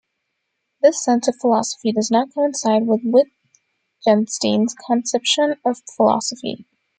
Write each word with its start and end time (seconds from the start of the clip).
This 0.81 1.03
sense 1.03 1.27
of 1.27 1.35
philosophy 1.35 1.91
does 1.91 2.09
not 2.09 2.33
coincide 2.33 2.87
with 2.87 3.01
Wittgenstein's 3.03 4.73
conception 4.87 5.57
of 5.63 5.83
philosophy. 5.95 6.65